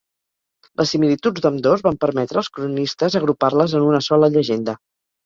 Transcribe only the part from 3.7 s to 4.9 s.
en una sola llegenda.